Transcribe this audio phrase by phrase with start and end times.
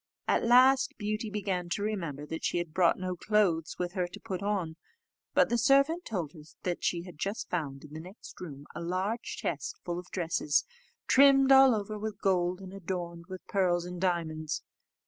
[0.27, 4.19] At last Beauty began to remember that she had brought no clothes with her to
[4.19, 4.75] put on;
[5.35, 6.41] but the servant told her
[6.79, 10.65] she had just found in the next room a large chest full of dresses,
[11.07, 14.63] trimmed all over with gold, and adorned with pearls and diamonds.